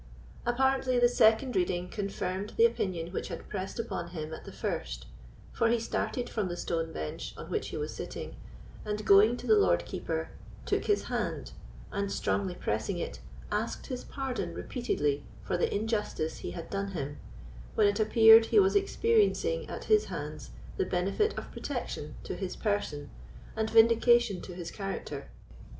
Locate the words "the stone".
6.47-6.91